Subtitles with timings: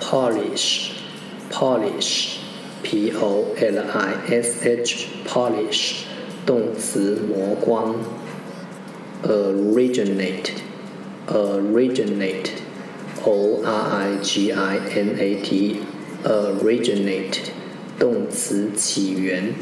[0.00, 0.92] polish,
[1.50, 2.38] polish,
[2.82, 6.04] p o l i s h, polish,
[6.44, 7.96] 动词磨光。
[9.24, 10.50] originate,
[11.28, 12.50] originate,
[13.24, 15.80] o r i g i n a t,
[16.24, 17.38] originate,
[17.98, 19.54] 动词起源。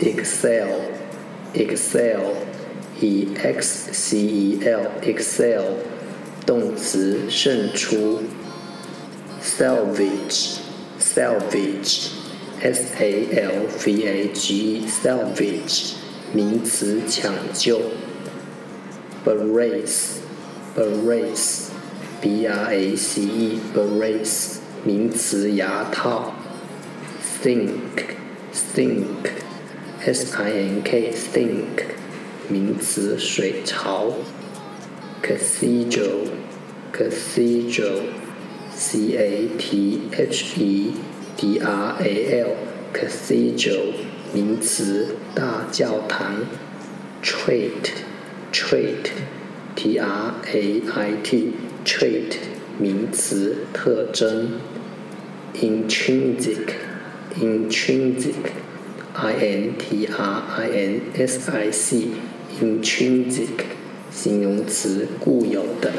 [0.00, 0.80] excel,
[1.54, 2.34] excel,
[3.00, 5.76] e x c e l, excel,
[6.46, 8.20] 动词胜出。
[9.44, 10.60] salvage,
[10.98, 12.10] salvage,
[12.60, 15.94] s a l v a g e, salvage,
[16.32, 17.80] 名词抢救。
[19.24, 20.18] brace,
[20.76, 21.68] brace,
[22.20, 26.34] b r a c e, brace, 名词牙套。
[27.42, 28.16] sink,
[28.52, 29.30] sink,
[30.00, 31.84] s i n k, sink,
[32.48, 34.12] 名词水槽。
[35.22, 36.28] cathedral,
[36.92, 38.23] cathedral
[38.77, 40.93] C A T H E
[41.37, 42.55] D R A L
[42.93, 43.93] cathedral
[44.33, 46.45] 名词大教堂。
[47.23, 47.91] trait
[48.51, 49.09] trait
[49.75, 51.53] T R A I T
[51.85, 52.35] trait
[52.77, 54.59] 名词特征。
[55.61, 56.73] intrinsic
[57.39, 58.51] intrinsic
[59.13, 62.09] I N T R I N S I C
[62.61, 63.63] intrinsic
[64.11, 65.93] 形容词固有的。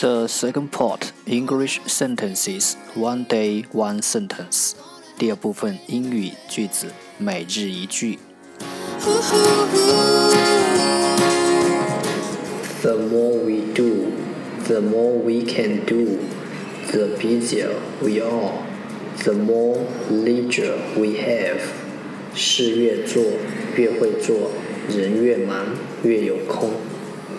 [0.00, 4.72] The second part English sentences one day one sentence。
[5.18, 6.86] 第二部分英语句子
[7.18, 8.18] 每日一句。
[12.82, 14.10] The more we do,
[14.66, 16.18] the more we can do.
[16.90, 17.70] The busier
[18.02, 18.52] we are,
[19.22, 21.60] the more leisure we have.
[22.34, 23.22] 事越做
[23.76, 24.50] 越会做，
[24.88, 25.66] 人越忙
[26.02, 26.70] 越有空。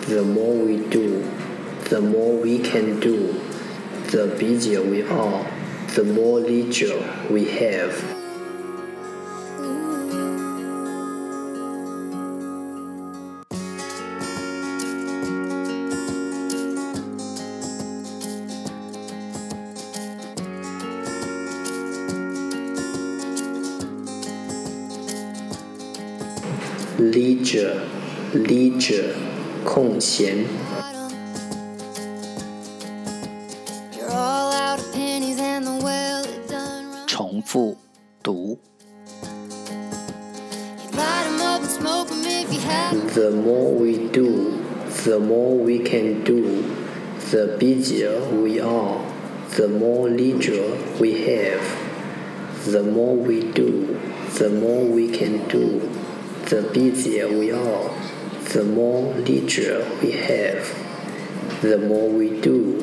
[0.08, 1.22] The more we do
[1.89, 3.33] the more we can do,
[4.11, 5.51] the busier we are,
[5.95, 8.15] the more leisure we have.
[26.99, 27.81] Leisure,
[28.35, 29.15] leisure,
[29.65, 30.68] 空闲。
[43.13, 44.63] The more we do,
[45.03, 46.75] the more we can do.
[47.31, 49.05] The busier we are,
[49.57, 51.63] the more leisure we have.
[52.65, 53.99] The more we do,
[54.37, 55.87] the more we can do.
[56.45, 57.89] The busier we are,
[58.53, 61.61] the more leisure we have.
[61.61, 62.79] The more we do,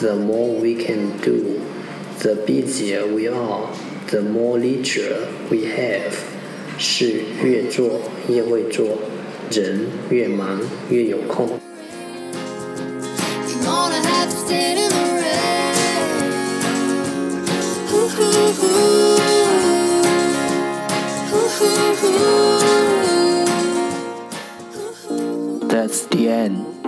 [0.00, 1.62] the more we can do.
[2.18, 3.72] The busier we are,
[4.07, 6.13] the more leisure we have，
[6.77, 8.97] 事越做越会做，
[9.49, 11.59] 人越忙越有空。
[25.67, 26.74] That's the end.